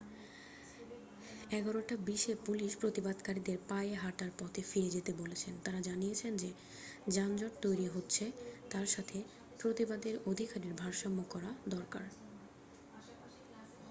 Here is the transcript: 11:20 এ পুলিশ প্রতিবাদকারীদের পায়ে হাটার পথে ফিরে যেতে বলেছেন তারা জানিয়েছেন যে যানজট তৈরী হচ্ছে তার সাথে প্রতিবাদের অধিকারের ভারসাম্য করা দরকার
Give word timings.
11:20 1.51 1.89
এ 2.27 2.45
পুলিশ 2.45 2.71
প্রতিবাদকারীদের 2.75 3.57
পায়ে 3.67 3.93
হাটার 3.95 4.31
পথে 4.39 4.61
ফিরে 4.63 4.89
যেতে 4.89 5.11
বলেছেন 5.13 5.53
তারা 5.65 5.79
জানিয়েছেন 5.81 6.31
যে 6.37 6.49
যানজট 7.07 7.53
তৈরী 7.61 7.87
হচ্ছে 7.87 8.25
তার 8.69 8.87
সাথে 8.87 9.17
প্রতিবাদের 9.59 10.15
অধিকারের 10.25 10.73
ভারসাম্য 10.73 11.19
করা 11.29 11.49
দরকার 11.69 12.05